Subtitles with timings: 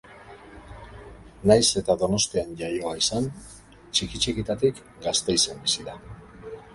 [1.49, 3.27] Nahiz eta Donostian jaioa izan,
[3.75, 5.95] txiki-txikitatik Gasteizen bizi da.